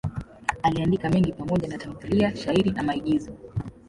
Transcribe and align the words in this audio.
Aliandika 0.63 1.09
mengi 1.09 1.33
pamoja 1.33 1.67
na 1.67 1.77
tamthiliya, 1.77 2.35
shairi 2.35 2.71
na 2.71 2.83
maigizo. 2.83 3.37